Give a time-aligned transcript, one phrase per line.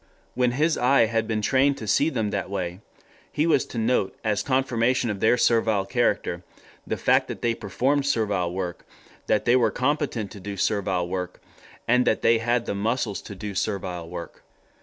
[0.33, 2.79] When his eye had been trained to see them that way,
[3.31, 6.41] he was to note as confirmation of their servile character
[6.87, 8.83] the fact that they performed servile work,
[9.27, 11.39] that they were competent to do servile work,
[11.87, 14.43] and that they had the muscles to do servile work.